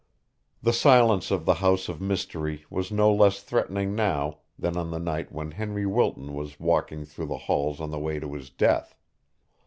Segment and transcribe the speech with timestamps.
[0.63, 4.97] The silence of the house of mystery was no less threatening now than on the
[4.97, 8.95] night when Henry Wilton was walking through the halls on the way to his death.